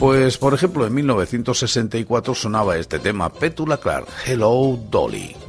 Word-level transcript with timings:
Pues, 0.00 0.36
por 0.36 0.52
ejemplo, 0.52 0.86
en 0.86 0.94
1964 0.94 2.34
sonaba 2.34 2.76
este 2.76 2.98
tema 2.98 3.32
Petula 3.32 3.78
Clark, 3.78 4.06
Hello 4.26 4.78
Dolly. 4.90 5.43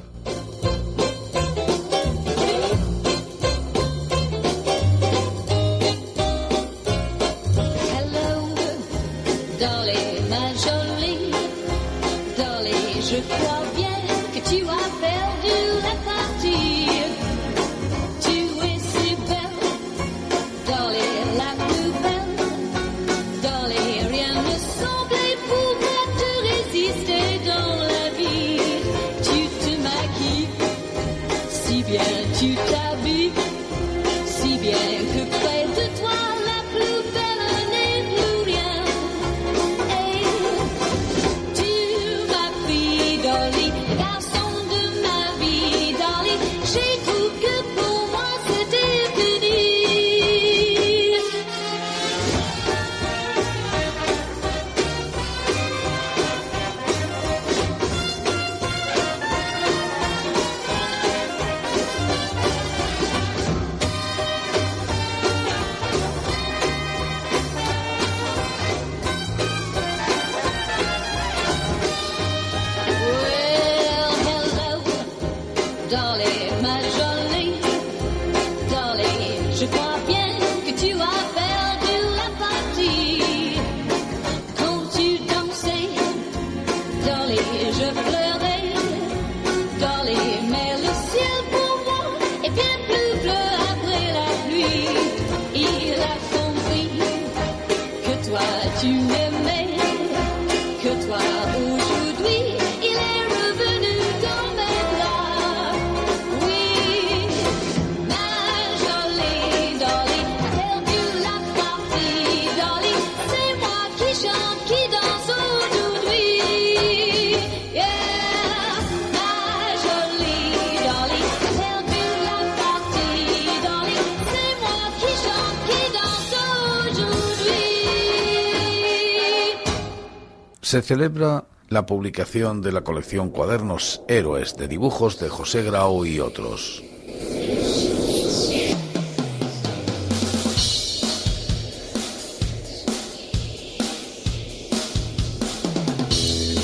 Se 130.65 130.81
celebra 130.81 131.45
la 131.69 131.85
publicación 131.85 132.63
de 132.63 132.71
la 132.71 132.81
colección 132.81 133.29
Cuadernos 133.29 134.01
Héroes 134.07 134.57
de 134.57 134.67
dibujos 134.67 135.19
de 135.19 135.29
José 135.29 135.61
Grau 135.61 136.07
y 136.07 136.19
otros. 136.19 136.81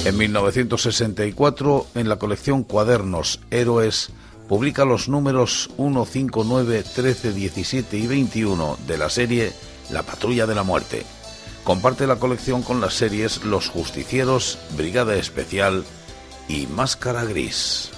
En 0.04 0.18
1964, 0.18 1.86
en 1.94 2.10
la 2.10 2.16
colección 2.16 2.64
Cuadernos 2.64 3.40
Héroes, 3.52 4.10
publica 4.50 4.84
los 4.84 5.10
números 5.10 5.70
1, 5.78 6.06
5, 6.06 6.44
9, 6.44 6.84
13, 6.96 7.34
17 7.34 7.98
y 7.98 8.08
21 8.08 8.80
de 8.88 8.98
la 8.98 9.12
serie 9.12 9.54
La 9.92 10.02
Patrulla 10.02 10.48
de 10.48 10.56
la 10.56 10.64
Muerte 10.64 11.06
Comparte 11.64 12.08
la 12.08 12.18
colección 12.18 12.64
con 12.64 12.82
las 12.82 12.96
series 12.96 13.44
Los 13.44 13.70
Justicieros, 13.70 14.58
Brigada 14.76 15.16
Especial 15.16 15.86
y 16.48 16.68
Máscara 16.68 17.24
Gris. 17.24 17.92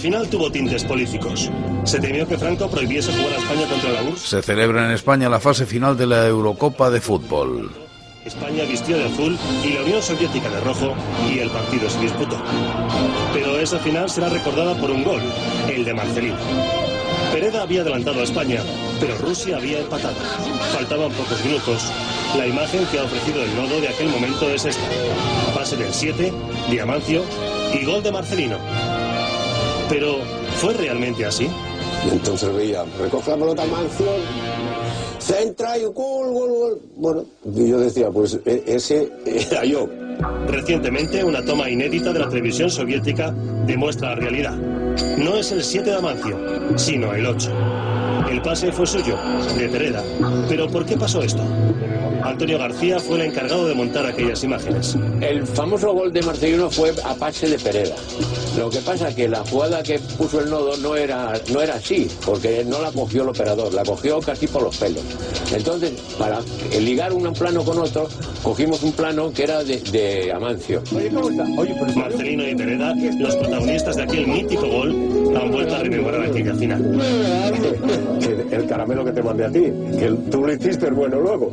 Final 0.00 0.28
tuvo 0.28 0.50
tintes 0.50 0.82
políticos. 0.84 1.50
Se 1.84 2.00
temió 2.00 2.26
que 2.26 2.38
Franco 2.38 2.68
prohibiese 2.70 3.12
jugar 3.12 3.34
a 3.34 3.36
España 3.36 3.66
contra 3.68 3.92
la 3.92 4.02
URSS. 4.02 4.28
Se 4.28 4.42
celebra 4.42 4.86
en 4.86 4.92
España 4.92 5.28
la 5.28 5.40
fase 5.40 5.66
final 5.66 5.96
de 5.96 6.06
la 6.06 6.26
Eurocopa 6.26 6.90
de 6.90 7.00
fútbol. 7.00 7.70
España 8.24 8.64
vistió 8.64 8.96
de 8.96 9.04
azul 9.04 9.38
y 9.64 9.74
la 9.74 9.82
Unión 9.82 10.02
Soviética 10.02 10.48
de 10.48 10.60
rojo 10.60 10.94
y 11.30 11.38
el 11.38 11.50
partido 11.50 11.88
se 11.90 12.00
disputó. 12.00 12.36
Pero 13.34 13.58
esa 13.58 13.78
final 13.78 14.08
será 14.08 14.28
recordada 14.30 14.74
por 14.74 14.90
un 14.90 15.04
gol, 15.04 15.20
el 15.68 15.84
de 15.84 15.94
Marcelino. 15.94 16.36
Pereda 17.32 17.62
había 17.62 17.82
adelantado 17.82 18.20
a 18.20 18.24
España, 18.24 18.60
pero 19.00 19.16
Rusia 19.18 19.56
había 19.56 19.80
empatado. 19.80 20.16
Faltaban 20.72 21.12
pocos 21.12 21.44
minutos. 21.44 21.92
La 22.36 22.46
imagen 22.46 22.86
que 22.86 22.98
ha 22.98 23.04
ofrecido 23.04 23.42
el 23.42 23.54
nodo 23.54 23.80
de 23.80 23.88
aquel 23.88 24.08
momento 24.08 24.48
es 24.48 24.64
esta. 24.64 24.88
Pase 25.54 25.76
del 25.76 25.92
7, 25.92 26.32
Diamancio 26.70 27.22
y 27.72 27.84
gol 27.84 28.02
de 28.02 28.12
Marcelino. 28.12 28.58
Pero, 29.90 30.18
¿fue 30.58 30.72
realmente 30.74 31.26
así? 31.26 31.48
Y 32.06 32.10
entonces 32.10 32.54
veía, 32.54 32.84
recoge 33.00 33.32
la 33.32 33.36
pelota 33.36 33.64
Mancio, 33.66 34.06
centra 35.18 35.76
y 35.76 35.84
gol, 35.84 36.32
gol, 36.32 36.48
gol. 36.48 36.80
Bueno, 36.96 37.24
y 37.44 37.68
yo 37.68 37.78
decía, 37.78 38.08
pues 38.10 38.38
e, 38.44 38.62
ese 38.66 39.10
era 39.26 39.64
yo. 39.64 39.88
Recientemente, 40.46 41.24
una 41.24 41.44
toma 41.44 41.68
inédita 41.68 42.12
de 42.12 42.20
la 42.20 42.28
televisión 42.28 42.70
soviética 42.70 43.34
demuestra 43.66 44.10
la 44.10 44.14
realidad. 44.14 44.56
No 45.18 45.36
es 45.36 45.50
el 45.50 45.64
7 45.64 45.90
de 45.90 45.96
Amancio, 45.96 46.38
sino 46.76 47.12
el 47.12 47.26
8. 47.26 47.50
El 48.30 48.42
pase 48.42 48.70
fue 48.70 48.86
suyo, 48.86 49.16
de 49.58 49.68
Pereda. 49.68 50.04
Pero 50.48 50.68
¿por 50.68 50.86
qué 50.86 50.96
pasó 50.96 51.20
esto? 51.20 51.42
Antonio 52.22 52.58
García 52.58 52.98
fue 52.98 53.16
el 53.16 53.26
encargado 53.26 53.66
de 53.66 53.74
montar 53.74 54.06
aquellas 54.06 54.42
imágenes. 54.44 54.96
El 55.20 55.46
famoso 55.46 55.92
gol 55.92 56.12
de 56.12 56.22
Marcelino 56.22 56.70
fue 56.70 56.92
a 57.04 57.14
pase 57.14 57.48
de 57.48 57.58
Pereda. 57.58 57.96
Lo 58.58 58.68
que 58.68 58.78
pasa 58.80 59.08
es 59.08 59.14
que 59.14 59.28
la 59.28 59.44
jugada 59.44 59.82
que 59.82 59.98
puso 60.18 60.40
el 60.40 60.50
nodo 60.50 60.76
no 60.78 60.96
era, 60.96 61.32
no 61.52 61.60
era 61.60 61.74
así, 61.74 62.08
porque 62.24 62.64
no 62.64 62.82
la 62.82 62.90
cogió 62.92 63.22
el 63.22 63.28
operador, 63.28 63.72
la 63.72 63.84
cogió 63.84 64.20
casi 64.20 64.46
por 64.46 64.62
los 64.62 64.76
pelos. 64.76 65.02
Entonces, 65.54 65.92
para 66.18 66.40
ligar 66.78 67.12
un 67.12 67.32
plano 67.32 67.64
con 67.64 67.78
otro, 67.78 68.08
cogimos 68.42 68.82
un 68.82 68.92
plano 68.92 69.32
que 69.32 69.44
era 69.44 69.64
de, 69.64 70.32
Amancio. 70.34 70.82
Marcelino 71.94 72.48
y 72.48 72.54
Pereda, 72.54 72.94
los 73.18 73.36
protagonistas 73.36 73.96
de 73.96 74.02
aquel 74.02 74.26
mítico 74.26 74.66
gol, 74.66 75.36
han 75.36 75.50
vuelto 75.50 75.74
a 75.74 75.78
rememorar 75.78 76.22
aquella 76.22 76.54
final. 76.54 77.00
El 78.50 78.66
caramelo 78.66 79.04
que 79.04 79.12
te 79.12 79.22
mandé 79.22 79.44
a 79.44 79.50
ti, 79.50 79.60
que 79.98 80.16
tú 80.30 80.44
lo 80.44 80.52
hiciste 80.52 80.90
bueno 80.90 81.20
luego, 81.20 81.50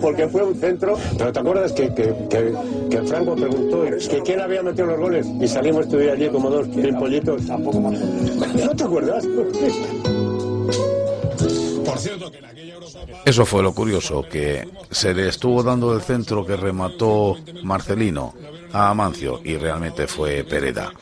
porque 0.00 0.28
fue 0.28 0.42
un 0.42 0.54
centro. 0.54 0.96
¿Pero 1.16 1.32
te 1.32 1.38
acuerdas 1.38 1.72
que, 1.72 1.94
que, 1.94 2.14
que, 2.90 3.02
Franco 3.02 3.34
preguntó 3.34 3.84
que 3.84 4.22
quién 4.22 4.40
había 4.40 4.62
metido 4.62 4.86
los 4.86 4.98
goles? 4.98 5.26
Y 5.40 5.48
salimos 5.48 5.88
tú 5.88 6.00
y 6.00 6.08
allí 6.08 6.28
como 6.28 6.50
dos 6.50 6.68
pimpollitos. 6.68 7.46
Tampoco 7.46 7.80
¿No 7.80 8.76
te 8.76 8.84
acuerdas? 8.84 9.26
Por 11.84 11.98
cierto, 11.98 12.30
que 12.30 12.38
eso 13.24 13.44
fue 13.44 13.62
lo 13.62 13.74
curioso, 13.74 14.22
que 14.22 14.68
se 14.90 15.14
le 15.14 15.28
estuvo 15.28 15.62
dando 15.62 15.94
el 15.94 16.00
centro 16.00 16.44
que 16.46 16.56
remató 16.56 17.36
Marcelino 17.62 18.34
a 18.72 18.90
Amancio 18.90 19.40
y 19.44 19.56
realmente 19.56 20.06
fue 20.06 20.44
Pereda. 20.44 20.92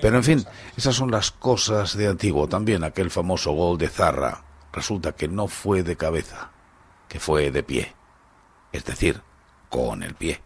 Pero 0.00 0.16
en 0.16 0.24
fin, 0.24 0.46
esas 0.76 0.96
son 0.96 1.10
las 1.10 1.30
cosas 1.30 1.96
de 1.96 2.08
antiguo. 2.08 2.48
También 2.48 2.84
aquel 2.84 3.10
famoso 3.10 3.52
gol 3.52 3.78
de 3.78 3.88
Zarra. 3.88 4.42
Resulta 4.72 5.12
que 5.12 5.28
no 5.28 5.48
fue 5.48 5.82
de 5.82 5.96
cabeza, 5.96 6.50
que 7.08 7.20
fue 7.20 7.50
de 7.50 7.62
pie. 7.62 7.94
Es 8.72 8.84
decir, 8.84 9.22
con 9.68 10.02
el 10.02 10.14
pie. 10.14 10.40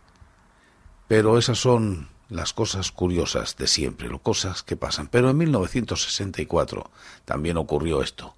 Pero 1.08 1.38
esas 1.38 1.58
son 1.58 2.08
las 2.28 2.52
cosas 2.52 2.90
curiosas 2.90 3.56
de 3.56 3.66
siempre, 3.66 4.08
las 4.08 4.20
cosas 4.20 4.62
que 4.62 4.76
pasan. 4.76 5.08
Pero 5.08 5.30
en 5.30 5.36
1964 5.36 6.90
también 7.24 7.56
ocurrió 7.56 8.02
esto, 8.02 8.34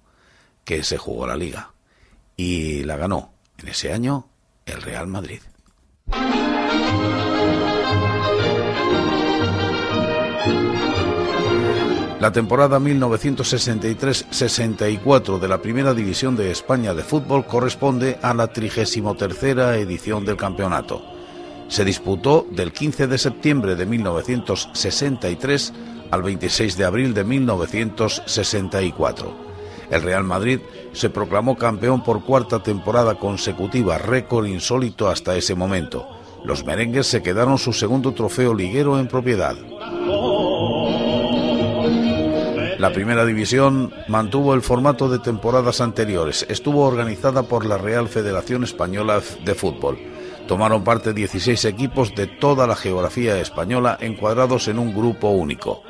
que 0.65 0.83
se 0.83 0.97
jugó 0.97 1.27
la 1.27 1.35
liga 1.35 1.71
y 2.35 2.83
la 2.83 2.97
ganó 2.97 3.33
en 3.57 3.69
ese 3.69 3.93
año 3.93 4.27
el 4.65 4.81
Real 4.81 5.07
Madrid. 5.07 5.41
La 12.19 12.31
temporada 12.31 12.79
1963-64 12.79 15.39
de 15.39 15.47
la 15.47 15.61
Primera 15.61 15.93
División 15.93 16.35
de 16.35 16.49
España 16.49 16.95
de 16.95 17.03
fútbol 17.03 17.45
corresponde 17.45 18.17
a 18.23 18.33
la 18.33 18.47
33 18.47 19.77
edición 19.77 20.25
del 20.25 20.35
campeonato. 20.35 21.03
Se 21.67 21.85
disputó 21.85 22.47
del 22.49 22.73
15 22.73 23.05
de 23.05 23.19
septiembre 23.19 23.75
de 23.75 23.85
1963 23.85 25.73
al 26.09 26.23
26 26.23 26.75
de 26.75 26.85
abril 26.85 27.13
de 27.13 27.23
1964. 27.23 29.31
El 29.91 30.01
Real 30.01 30.23
Madrid 30.23 30.59
se 30.93 31.11
proclamó 31.11 31.55
campeón 31.55 32.03
por 32.03 32.23
cuarta 32.23 32.63
temporada 32.63 33.13
consecutiva, 33.15 33.99
récord 33.99 34.47
insólito 34.47 35.07
hasta 35.07 35.35
ese 35.35 35.53
momento. 35.53 36.07
Los 36.43 36.65
merengues 36.65 37.05
se 37.05 37.21
quedaron 37.21 37.59
su 37.59 37.73
segundo 37.73 38.13
trofeo 38.13 38.55
liguero 38.55 38.99
en 38.99 39.07
propiedad. 39.07 39.55
La 42.77 42.93
primera 42.93 43.25
división 43.25 43.91
mantuvo 44.07 44.53
el 44.53 44.61
formato 44.61 45.09
de 45.09 45.17
temporadas 45.17 45.81
anteriores. 45.81 46.45
Estuvo 46.47 46.85
organizada 46.85 47.41
por 47.41 47.65
la 47.65 47.79
Real 47.79 48.07
Federación 48.07 48.63
Española 48.63 49.19
de 49.43 49.55
Fútbol. 49.55 49.97
Tomaron 50.47 50.83
parte 50.83 51.11
16 51.11 51.65
equipos 51.65 52.13
de 52.13 52.27
toda 52.27 52.67
la 52.67 52.75
geografía 52.75 53.39
española 53.39 53.97
encuadrados 53.99 54.67
en 54.67 54.77
un 54.77 54.93
grupo 54.93 55.29
único. 55.29 55.81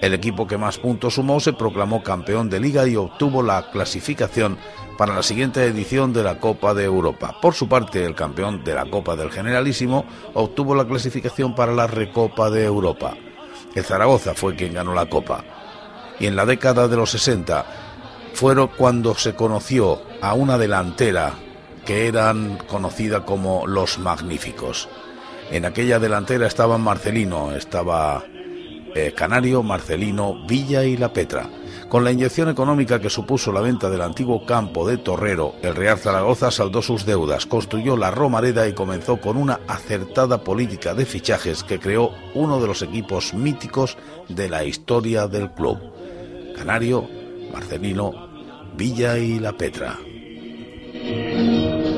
El 0.00 0.12
equipo 0.12 0.48
que 0.48 0.58
más 0.58 0.78
puntos 0.78 1.14
sumó 1.14 1.38
se 1.38 1.52
proclamó 1.52 2.02
campeón 2.02 2.50
de 2.50 2.58
liga 2.58 2.84
y 2.88 2.96
obtuvo 2.96 3.40
la 3.40 3.70
clasificación 3.70 4.58
para 4.98 5.14
la 5.14 5.22
siguiente 5.22 5.64
edición 5.64 6.12
de 6.12 6.24
la 6.24 6.40
Copa 6.40 6.74
de 6.74 6.82
Europa. 6.82 7.36
Por 7.40 7.54
su 7.54 7.68
parte, 7.68 8.04
el 8.04 8.16
campeón 8.16 8.64
de 8.64 8.74
la 8.74 8.86
Copa 8.86 9.14
del 9.14 9.30
Generalísimo 9.30 10.04
obtuvo 10.34 10.74
la 10.74 10.84
clasificación 10.84 11.54
para 11.54 11.72
la 11.72 11.86
Recopa 11.86 12.50
de 12.50 12.64
Europa. 12.64 13.16
El 13.76 13.84
Zaragoza 13.84 14.34
fue 14.34 14.56
quien 14.56 14.74
ganó 14.74 14.94
la 14.94 15.06
Copa 15.06 15.44
y 16.18 16.26
en 16.26 16.36
la 16.36 16.46
década 16.46 16.88
de 16.88 16.96
los 16.96 17.10
60 17.10 17.64
fueron 18.34 18.68
cuando 18.68 19.14
se 19.14 19.34
conoció 19.34 20.02
a 20.20 20.34
una 20.34 20.58
delantera 20.58 21.34
que 21.84 22.08
eran 22.08 22.58
conocida 22.66 23.24
como 23.24 23.66
los 23.66 23.98
Magníficos. 23.98 24.88
En 25.50 25.64
aquella 25.64 25.98
delantera 25.98 26.46
estaban 26.46 26.80
Marcelino, 26.80 27.52
estaba 27.52 28.24
eh, 28.94 29.12
Canario, 29.14 29.62
Marcelino, 29.62 30.46
Villa 30.46 30.84
y 30.84 30.96
La 30.96 31.12
Petra. 31.12 31.48
Con 31.88 32.02
la 32.02 32.10
inyección 32.10 32.48
económica 32.48 33.00
que 33.00 33.10
supuso 33.10 33.52
la 33.52 33.60
venta 33.60 33.90
del 33.90 34.00
antiguo 34.00 34.46
campo 34.46 34.86
de 34.86 34.98
Torrero, 34.98 35.54
el 35.62 35.76
Real 35.76 35.98
Zaragoza 35.98 36.50
saldó 36.50 36.80
sus 36.80 37.04
deudas, 37.04 37.46
construyó 37.46 37.96
la 37.96 38.10
Romareda 38.10 38.66
y 38.66 38.72
comenzó 38.72 39.20
con 39.20 39.36
una 39.36 39.60
acertada 39.68 40.42
política 40.42 40.94
de 40.94 41.06
fichajes 41.06 41.62
que 41.62 41.78
creó 41.78 42.10
uno 42.34 42.60
de 42.60 42.66
los 42.66 42.82
equipos 42.82 43.34
míticos 43.34 43.96
de 44.28 44.48
la 44.48 44.64
historia 44.64 45.28
del 45.28 45.50
club. 45.52 45.93
Canario, 46.54 47.08
Marcelino, 47.52 48.12
Villa 48.76 49.18
y 49.18 49.38
La 49.38 49.52
Petra. 49.52 49.98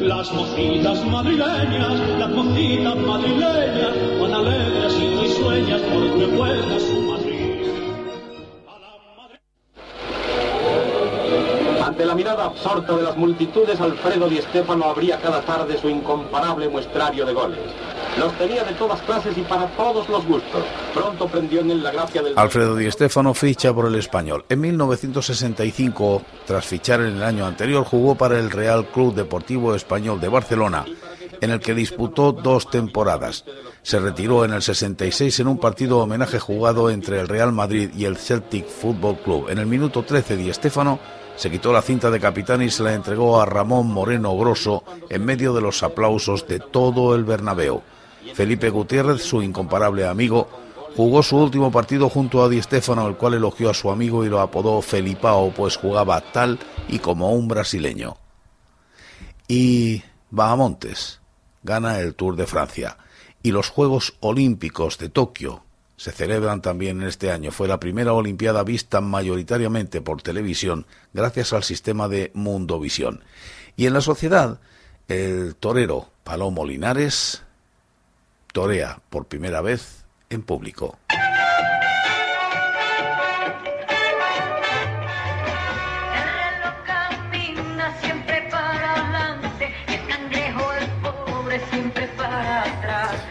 Las 0.01 0.33
mocitas 0.33 1.05
madrileñas, 1.07 2.19
las 2.19 2.31
mocitas 2.31 2.97
madrileñas, 2.97 4.21
van 4.21 4.35
alegres 4.35 4.95
y 4.99 5.21
risueñas 5.21 5.81
porque 5.83 6.27
vuelve 6.27 6.81
su 6.81 7.01
Madrid. 7.03 7.37
Ante 11.85 12.07
la 12.07 12.15
mirada 12.15 12.47
absorta 12.47 12.97
de 12.97 13.03
las 13.03 13.17
multitudes, 13.17 13.81
Alfredo 13.81 14.29
Di 14.29 14.39
Stéfano 14.39 14.87
abría 14.87 15.19
cada 15.19 15.43
tarde 15.43 15.79
su 15.79 15.89
incomparable 15.89 16.69
muestrario 16.69 17.25
de 17.27 17.33
goles. 17.33 17.61
Los 18.19 18.33
tenía 18.39 18.65
de 18.65 18.73
todas 18.73 19.01
clases 19.03 19.37
y 19.37 19.43
para 19.43 19.67
todos 19.77 20.09
los 20.09 20.25
gustos. 20.27 20.65
Pronto 20.95 21.29
prendió 21.29 21.61
en 21.61 21.71
él 21.71 21.83
la 21.83 21.91
gracia 21.91 22.23
del... 22.23 22.33
Alfredo 22.39 22.75
Di 22.75 22.91
Stéfano 22.91 23.35
ficha 23.35 23.75
por 23.75 23.87
el 23.87 23.95
Español. 23.97 24.45
En 24.49 24.61
1965, 24.61 26.23
tras 26.47 26.65
fichar 26.65 27.01
en 27.01 27.17
el 27.17 27.23
año 27.23 27.45
anterior, 27.45 27.85
jugó 27.85 28.15
para 28.15 28.39
el 28.39 28.51
Real 28.51 28.87
Club 28.87 29.15
Deportivo 29.15 29.75
Español 29.75 30.19
de 30.19 30.29
Barcelona, 30.29 30.87
en 31.43 31.51
el 31.51 31.61
que 31.61 31.75
disputó 31.75 32.33
dos 32.33 32.71
temporadas. 32.71 33.45
Se 33.83 34.01
retiró 34.01 34.47
en 34.47 34.55
el 34.55 34.63
66 34.63 35.41
en 35.41 35.49
un 35.49 35.59
partido 35.59 35.99
homenaje 35.99 36.39
jugado 36.39 36.89
entre 36.89 37.21
el 37.21 37.29
Real 37.29 37.53
Madrid 37.53 37.91
y 37.95 38.07
el 38.07 38.17
Celtic 38.17 38.67
Football 38.67 39.19
Club. 39.19 39.51
En 39.51 39.59
el 39.59 39.67
minuto 39.67 40.05
13, 40.05 40.37
Di 40.39 40.53
Stéfano 40.55 40.99
se 41.37 41.51
quitó 41.51 41.71
la 41.71 41.83
cinta 41.83 42.11
de 42.11 42.19
capitán 42.19 42.63
y 42.63 42.71
se 42.71 42.83
la 42.83 42.95
entregó 42.95 43.39
a 43.39 43.45
Ramón 43.45 43.89
Moreno 43.89 44.35
Grosso 44.39 44.83
en 45.11 45.23
medio 45.23 45.53
de 45.53 45.61
los 45.61 45.83
aplausos 45.83 46.49
de 46.49 46.61
todo 46.61 47.15
el 47.15 47.25
Bernabéu. 47.25 47.83
Felipe 48.35 48.71
Gutiérrez, 48.71 49.23
su 49.23 49.43
incomparable 49.43 50.07
amigo, 50.07 50.49
jugó 50.97 51.23
su 51.23 51.37
último 51.37 51.71
partido 51.71 52.09
junto 52.09 52.43
a 52.43 52.49
Di 52.49 52.63
Stéfano, 52.63 53.07
el 53.07 53.17
cual 53.17 53.35
elogió 53.35 53.71
a 53.71 53.75
su 53.75 53.91
amigo 53.91 54.25
y 54.25 54.29
lo 54.29 54.41
apodó 54.41 54.81
Felipao, 54.83 55.53
pues 55.53 55.77
jugaba 55.77 56.21
tal 56.33 56.59
y 56.89 56.99
como 56.99 57.33
un 57.33 57.49
brasileño. 57.49 58.17
Y 59.49 60.03
Bahamontes 60.31 61.21
gana 61.63 62.01
el 62.01 62.15
Tour 62.15 62.37
de 62.37 62.47
Francia 62.47 62.97
y 63.43 63.53
los 63.53 63.69
Juegos 63.69 64.15
Olímpicos 64.21 64.99
de 64.99 65.09
Tokio 65.09 65.63
se 65.97 66.13
celebran 66.13 66.61
también 66.63 67.03
este 67.03 67.31
año. 67.31 67.51
Fue 67.51 67.69
la 67.69 67.81
primera 67.81 68.13
Olimpiada 68.13 68.63
vista 68.65 69.01
mayoritariamente 69.01 70.01
por 70.01 70.23
televisión 70.23 70.87
gracias 71.13 71.53
al 71.53 71.65
sistema 71.65 72.09
de 72.09 72.31
Mundovisión. 72.35 73.23
Y 73.77 73.87
en 73.87 73.95
la 73.95 74.01
sociedad, 74.01 74.61
el 75.09 75.55
torero 75.57 76.11
Palomo 76.25 76.67
Linares 76.67 77.46
torea 78.57 79.03
por 79.11 79.27
primera 79.27 79.61
vez 79.61 80.07
en 80.31 80.41
público. 80.41 80.99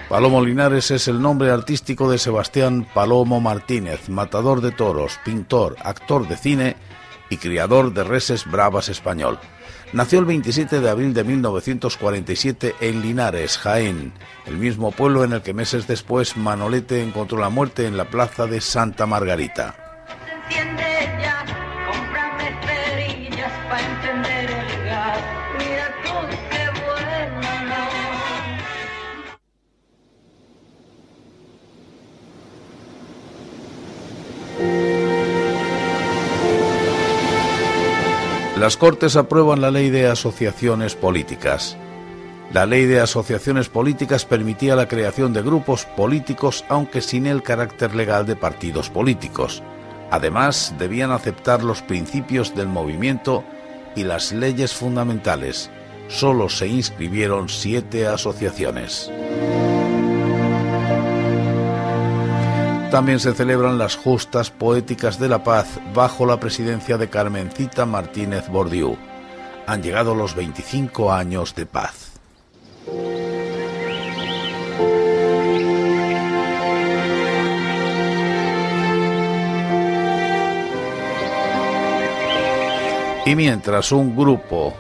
Palomo 0.08 0.46
Linares 0.46 0.92
es 0.92 1.08
el 1.08 1.20
nombre 1.20 1.50
artístico 1.50 2.12
de 2.12 2.20
Sebastián 2.20 2.88
Palomo 2.94 3.42
Martínez, 3.42 4.10
matador 4.10 4.62
de 4.62 4.74
toros, 4.74 5.20
pintor, 5.26 5.76
actor 5.80 6.28
de 6.28 6.38
cine 6.38 6.76
y 7.32 7.38
criador 7.38 7.96
de 7.96 8.04
reses 8.04 8.46
bravas 8.46 8.90
español. 8.90 9.40
Nació 9.96 10.20
el 10.20 10.26
27 10.26 10.82
de 10.82 10.90
abril 10.90 11.14
de 11.14 11.24
1947 11.24 12.76
en 12.82 13.02
Linares, 13.02 13.58
Jaén, 13.58 14.12
el 14.46 14.58
mismo 14.58 14.92
pueblo 14.92 15.24
en 15.24 15.32
el 15.32 15.42
que 15.42 15.54
meses 15.54 15.88
después 15.88 16.36
Manolete 16.36 17.02
encontró 17.02 17.38
la 17.38 17.48
muerte 17.48 17.88
en 17.88 17.96
la 17.96 18.10
plaza 18.10 18.46
de 18.46 18.60
Santa 18.60 19.06
Margarita. 19.06 19.85
Las 38.60 38.78
Cortes 38.78 39.18
aprueban 39.18 39.60
la 39.60 39.70
ley 39.70 39.90
de 39.90 40.08
asociaciones 40.08 40.96
políticas. 40.96 41.76
La 42.54 42.66
ley 42.66 42.86
de 42.86 43.02
asociaciones 43.02 43.68
políticas 43.68 44.24
permitía 44.24 44.78
la 44.78 44.88
creación 44.88 45.34
de 45.34 45.42
grupos 45.42 45.84
políticos, 45.98 46.64
aunque 46.70 47.02
sin 47.02 47.26
el 47.26 47.44
carácter 47.44 47.94
legal 47.94 48.26
de 48.26 48.38
partidos 48.38 48.90
políticos. 48.90 49.62
Además, 50.10 50.74
debían 50.80 51.12
aceptar 51.12 51.66
los 51.66 51.82
principios 51.82 52.56
del 52.56 52.68
movimiento 52.68 53.44
y 53.94 54.06
las 54.06 54.32
leyes 54.32 54.74
fundamentales. 54.74 55.70
Solo 56.08 56.48
se 56.48 56.68
inscribieron 56.68 57.50
siete 57.50 58.08
asociaciones. 58.08 59.12
También 62.96 63.20
se 63.20 63.34
celebran 63.34 63.78
las 63.78 63.98
justas 63.98 64.52
poéticas 64.52 65.20
de 65.20 65.28
la 65.28 65.44
paz 65.44 65.82
bajo 65.94 66.26
la 66.26 66.40
presidencia 66.40 66.98
de 66.98 67.10
Carmencita 67.10 67.86
Martínez 67.86 68.48
Bordiú. 68.48 68.96
Han 69.68 69.84
llegado 69.84 70.16
los 70.16 70.34
25 70.34 71.12
años 71.12 71.54
de 71.56 71.66
paz. 71.66 72.14
Y 83.26 83.36
mientras 83.36 83.92
un 83.92 84.16
grupo 84.16 84.74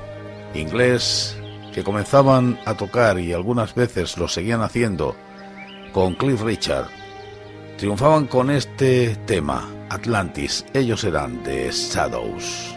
inglés 0.53 1.38
que 1.74 1.84
comenzaban 1.84 2.57
a 2.63 2.75
tocar 2.75 3.19
y 3.19 3.34
algunas 3.34 3.75
veces 3.75 4.17
lo 4.17 4.29
seguían 4.29 4.62
haciendo 4.62 5.17
con 5.91 6.13
Cliff 6.13 6.41
Richard 6.43 6.95
triunfaban 7.77 8.27
con 8.27 8.50
este 8.50 9.15
tema, 9.25 9.70
Atlantis. 9.89 10.65
Ellos 10.74 11.03
eran 11.03 11.44
de 11.44 11.72
Shadows. 11.72 12.75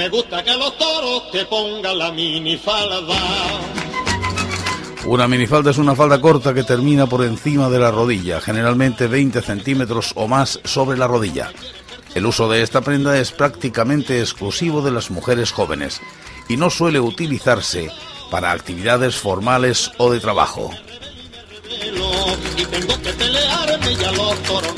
Me 0.00 0.08
gusta 0.08 0.42
que 0.42 0.56
los 0.56 0.78
toros 0.78 1.30
te 1.30 1.44
pongan 1.44 1.98
la 1.98 2.10
minifalda. 2.10 3.14
Una 5.04 5.28
minifalda 5.28 5.72
es 5.72 5.76
una 5.76 5.94
falda 5.94 6.18
corta 6.22 6.54
que 6.54 6.64
termina 6.64 7.06
por 7.06 7.22
encima 7.22 7.68
de 7.68 7.78
la 7.78 7.90
rodilla, 7.90 8.40
generalmente 8.40 9.08
20 9.08 9.42
centímetros 9.42 10.12
o 10.14 10.26
más 10.26 10.58
sobre 10.64 10.96
la 10.96 11.06
rodilla. 11.06 11.52
El 12.14 12.24
uso 12.24 12.48
de 12.48 12.62
esta 12.62 12.80
prenda 12.80 13.18
es 13.18 13.30
prácticamente 13.30 14.20
exclusivo 14.20 14.80
de 14.80 14.90
las 14.90 15.10
mujeres 15.10 15.52
jóvenes 15.52 16.00
y 16.48 16.56
no 16.56 16.70
suele 16.70 16.98
utilizarse 16.98 17.90
para 18.30 18.52
actividades 18.52 19.16
formales 19.16 19.92
o 19.98 20.10
de 20.10 20.20
trabajo. 20.20 20.70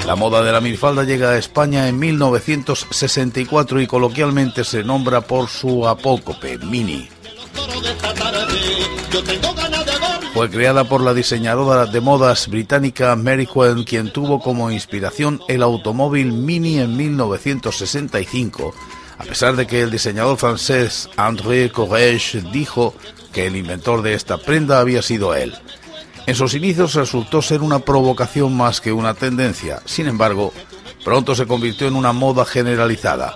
La 0.06 0.16
moda 0.16 0.42
de 0.42 0.52
la 0.52 0.60
minifalda 0.60 1.04
llega 1.04 1.30
a 1.30 1.38
España 1.38 1.88
en 1.88 1.98
1964 1.98 3.80
y 3.80 3.86
coloquialmente 3.86 4.64
se 4.64 4.84
nombra 4.84 5.22
por 5.22 5.48
su 5.48 5.86
apócope, 5.86 6.58
mini. 6.58 7.08
Fue 10.34 10.50
creada 10.50 10.84
por 10.84 11.02
la 11.02 11.14
diseñadora 11.14 11.86
de 11.86 12.00
modas 12.00 12.48
británica 12.48 13.14
Mary 13.16 13.46
Quinn, 13.46 13.84
quien 13.84 14.12
tuvo 14.12 14.40
como 14.40 14.70
inspiración 14.70 15.40
el 15.46 15.62
automóvil 15.62 16.32
Mini 16.32 16.78
en 16.78 16.96
1965, 16.96 18.74
a 19.18 19.24
pesar 19.24 19.56
de 19.56 19.66
que 19.66 19.82
el 19.82 19.90
diseñador 19.90 20.38
francés 20.38 21.10
André 21.16 21.70
Courrèges 21.70 22.50
dijo 22.50 22.94
que 23.32 23.46
el 23.46 23.56
inventor 23.56 24.02
de 24.02 24.14
esta 24.14 24.38
prenda 24.38 24.80
había 24.80 25.02
sido 25.02 25.34
él. 25.34 25.54
En 26.26 26.34
sus 26.34 26.54
inicios 26.54 26.94
resultó 26.94 27.42
ser 27.42 27.62
una 27.62 27.80
provocación 27.80 28.56
más 28.56 28.80
que 28.80 28.92
una 28.92 29.14
tendencia, 29.14 29.82
sin 29.84 30.06
embargo, 30.06 30.52
pronto 31.04 31.34
se 31.34 31.46
convirtió 31.46 31.88
en 31.88 31.96
una 31.96 32.12
moda 32.12 32.44
generalizada. 32.44 33.34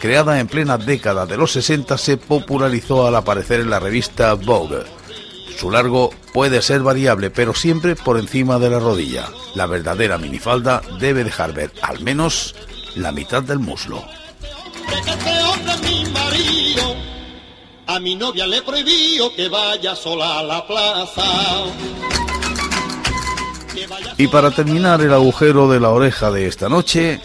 Creada 0.00 0.38
en 0.38 0.46
plena 0.46 0.78
década 0.78 1.26
de 1.26 1.36
los 1.36 1.52
60, 1.52 1.98
se 1.98 2.16
popularizó 2.16 3.06
al 3.06 3.16
aparecer 3.16 3.60
en 3.60 3.70
la 3.70 3.80
revista 3.80 4.34
Vogue. 4.34 4.84
Su 5.58 5.72
largo 5.72 6.10
puede 6.32 6.62
ser 6.62 6.82
variable, 6.82 7.30
pero 7.30 7.52
siempre 7.52 7.96
por 7.96 8.16
encima 8.16 8.60
de 8.60 8.70
la 8.70 8.78
rodilla. 8.78 9.28
La 9.56 9.66
verdadera 9.66 10.16
minifalda 10.16 10.82
debe 11.00 11.24
dejar 11.24 11.52
ver 11.52 11.72
al 11.82 12.00
menos 12.00 12.54
la 12.94 13.10
mitad 13.10 13.42
del 13.42 13.58
muslo. 13.58 14.04
A 17.88 17.98
mi 17.98 18.14
novia 18.14 18.46
le 18.46 18.60
prohibió 18.60 19.34
que 19.34 19.48
vaya 19.48 19.96
sola 19.96 20.40
a 20.40 20.42
la 20.42 20.66
plaza. 20.66 21.22
Y 24.18 24.26
para 24.26 24.50
terminar 24.50 25.00
el 25.00 25.14
agujero 25.14 25.70
de 25.70 25.80
la 25.80 25.88
oreja 25.88 26.30
de 26.30 26.46
esta 26.46 26.68
noche, 26.68 27.18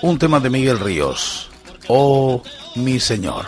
un 0.00 0.18
tema 0.18 0.40
de 0.40 0.48
Miguel 0.48 0.80
Ríos. 0.80 1.50
Oh, 1.88 2.42
mi 2.74 2.98
señor. 2.98 3.44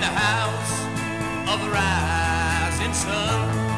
the 0.00 0.06
house 0.06 0.80
of 1.52 1.60
the 1.60 1.70
rising 1.70 2.94
sun. 2.94 3.69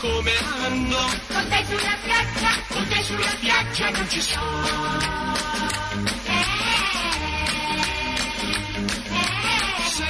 Come 0.00 0.32
hanno. 0.60 0.96
Con 1.28 1.48
te 1.48 1.64
sulla 1.66 1.96
spiaggia, 2.02 2.50
Con 2.68 2.88
te 2.88 3.02
sulla 3.02 3.28
spiaggia 3.28 3.90
non 3.90 4.08
ci 4.08 4.20
sono. 4.20 5.32
Se 9.94 10.04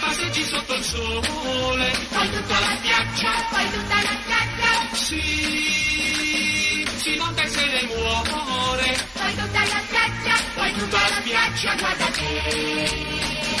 passeggi 0.00 0.44
sotto 0.44 0.74
il 0.74 0.84
sole, 0.84 1.92
poi 2.10 2.30
tutta 2.30 2.60
la 2.60 2.76
spiaggia, 2.76 3.30
poi 3.50 3.70
tutta 3.70 3.94
la 3.94 4.14
spiaggia, 4.22 4.94
si, 4.94 6.86
si 6.96 7.16
monta 7.18 7.42
e 7.42 7.48
se 7.48 7.64
ne 7.66 7.82
muore. 7.86 8.96
poi 9.12 9.34
tutta 9.34 9.60
la 9.60 9.80
spiaggia, 9.86 10.34
Poi 10.54 10.72
tutta 10.72 10.98
la 10.98 11.14
spiaggia 11.20 11.74
guarda 11.76 12.06
te. 12.06 13.55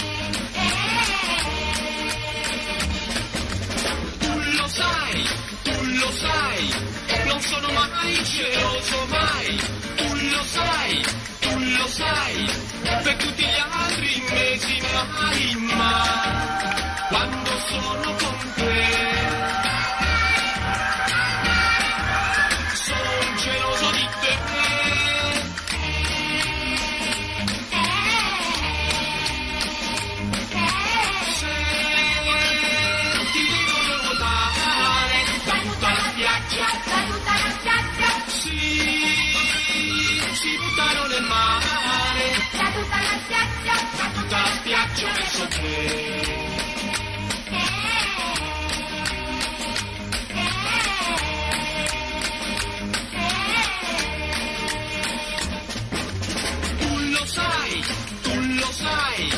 Lo 6.06 6.12
sai, 6.12 6.70
non 7.26 7.40
sono 7.40 7.68
mai 7.72 8.22
geloso 8.22 9.06
mai. 9.08 9.60
Tu 9.96 10.14
lo 10.30 10.42
sai, 10.44 11.04
tu 11.40 11.58
lo 11.58 11.86
sai, 11.88 12.50
per 13.02 13.16
tutti 13.16 13.42
gli 13.42 13.60
altri 13.70 14.22
mesi 14.30 14.80
mai, 14.80 15.54
ma 15.74 17.06
quando 17.08 17.50
sono 17.68 18.14
da 43.28 44.10
tutta 44.14 44.38
la 44.38 44.86
verso 45.14 45.46
te. 45.48 46.44
Tu 56.78 56.98
lo 57.10 57.26
sai, 57.26 57.84
tu 58.22 58.34
lo 58.60 58.70
sai, 58.72 59.30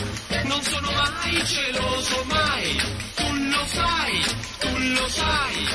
non 0.44 0.62
sono 0.62 0.90
mai 0.92 1.44
geloso 1.44 2.24
mai. 2.24 2.76
Tu 3.14 3.34
lo 3.52 3.66
sai, 3.66 4.24
tu 4.58 4.70
lo 4.96 5.08
sai, 5.08 5.68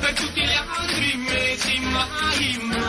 per 0.00 0.12
tutti 0.12 0.40
gli 0.42 0.58
altri 0.76 1.16
mesi 1.16 1.78
mai, 1.80 2.58
ma 2.62 2.83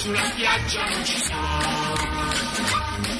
sulla 0.00 0.24
spiaggia 0.30 0.88
non 0.88 1.04
ci 1.04 1.20
sono. 1.20 3.19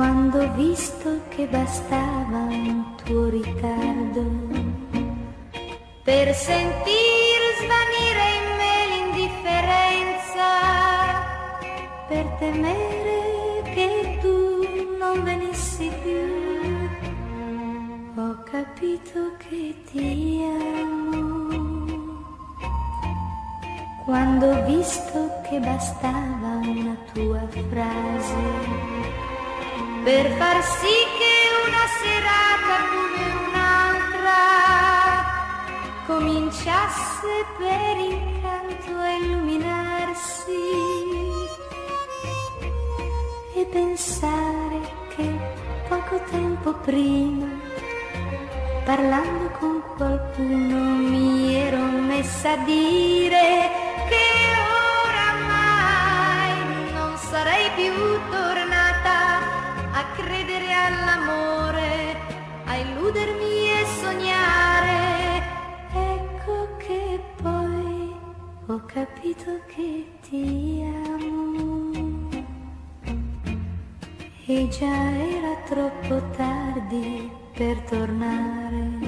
Quando 0.00 0.40
ho 0.42 0.52
visto 0.54 1.20
che 1.28 1.46
bastava 1.46 2.38
un 2.48 2.94
tuo 3.04 3.28
ritardo 3.28 4.22
per 6.02 6.34
sentir 6.34 7.38
svanire 7.60 8.24
in 8.38 8.46
me 8.60 8.74
l'indifferenza, 8.92 10.48
per 12.08 12.24
temere 12.38 13.60
che 13.74 14.18
tu 14.22 14.96
non 14.98 15.22
venissi 15.22 15.92
più. 16.02 16.24
Ho 18.22 18.42
capito 18.50 19.36
che 19.36 19.74
ti 19.90 20.42
amo 20.64 21.28
quando 24.06 24.46
ho 24.46 24.64
visto 24.64 25.30
che 25.46 25.60
bastava 25.60 26.60
una 26.64 26.96
tua 27.12 27.46
frase 27.68 29.29
per 30.04 30.30
far 30.38 30.62
sì 30.62 30.96
che 31.18 31.34
una 31.66 31.86
serata 32.00 32.76
come 32.90 33.24
un'altra 33.48 34.40
cominciasse 36.06 37.32
per 37.58 37.96
incanto 37.98 38.90
a 38.96 39.10
illuminarsi 39.12 40.60
e 43.54 43.64
pensare 43.66 44.80
che 45.16 45.28
poco 45.88 46.20
tempo 46.30 46.72
prima 46.74 47.48
parlando 48.84 49.50
con 49.58 49.82
qualcuno 49.96 50.78
mi 50.78 51.54
ero 51.54 51.78
messa 51.78 52.52
a 52.52 52.56
dire 52.64 53.09
ho 68.72 68.80
capito 68.86 69.50
che 69.66 70.06
ti 70.20 70.80
amo. 70.84 71.90
E 74.46 74.68
già 74.68 75.10
era 75.10 75.56
troppo 75.68 76.22
tardi 76.36 77.28
per 77.52 77.80
tornare. 77.80 78.98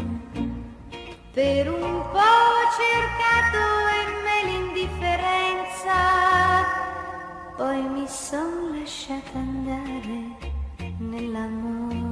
Per 1.33 1.71
un 1.71 2.03
po' 2.11 2.19
ho 2.19 2.65
cercato 2.83 3.61
in 4.03 4.11
me 4.25 4.37
l'indifferenza, 4.51 5.99
poi 7.57 7.83
mi 7.89 8.07
son 8.09 8.79
lasciata 8.79 9.39
andare 9.39 10.37
nell'amore. 10.99 12.12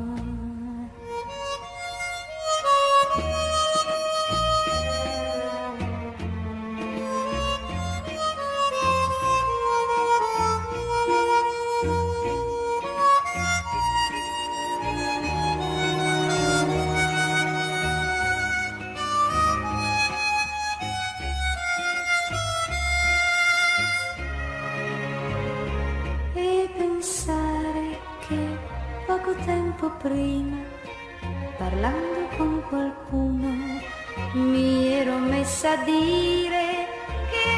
Qualcuno, 32.91 33.81
mi 34.33 34.93
ero 34.93 35.19
messa 35.19 35.73
a 35.73 35.85
dire 35.85 36.89
che 37.31 37.49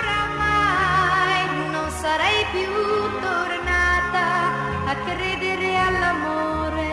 oramai 0.00 1.70
non 1.70 1.90
sarei 1.90 2.44
più 2.50 2.70
tornata 3.20 4.26
a 4.86 4.94
credere 5.06 5.76
all'amore, 5.76 6.86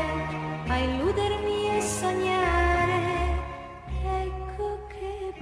a 0.67 0.78
illudermi 0.78 1.78
e 1.78 1.82
sognare. 1.82 3.00
Ecco 4.04 4.88
che 4.88 5.34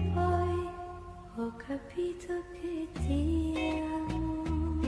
capito 1.67 2.33
che 2.53 2.87
ti 3.01 3.53
amo 3.81 4.81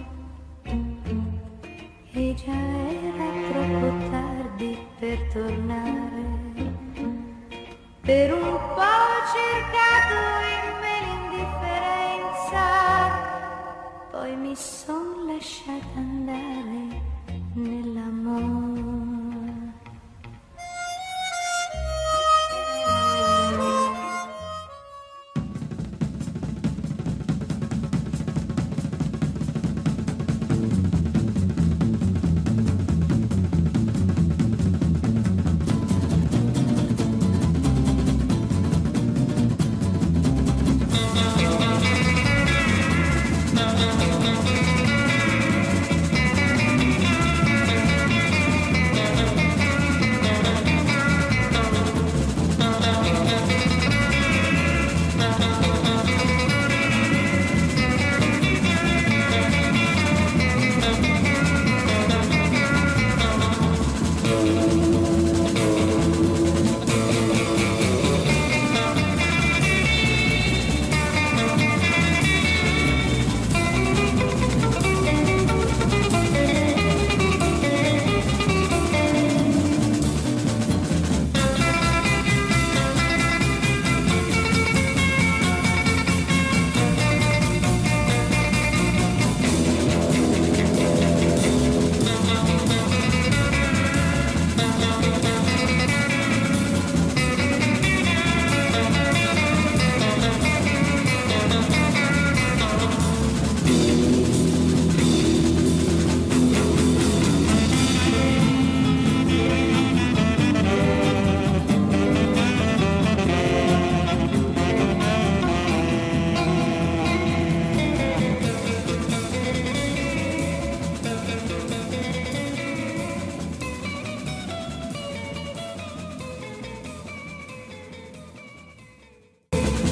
e 2.14 2.34
già 2.36 2.90